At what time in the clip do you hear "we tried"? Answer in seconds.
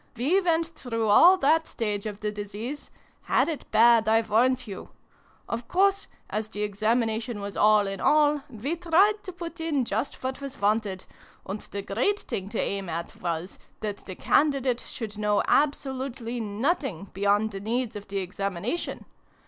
8.49-9.21